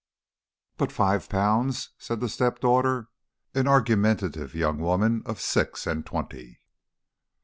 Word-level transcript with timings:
"But 0.77 0.91
Five 0.91 1.29
Pounds!" 1.29 1.91
said 1.99 2.21
the 2.21 2.27
step 2.29 2.59
daughter, 2.59 3.09
an 3.53 3.67
argumentative 3.67 4.55
young 4.55 4.79
woman 4.79 5.21
of 5.27 5.39
six 5.39 5.85
and 5.85 6.03
twenty. 6.03 6.59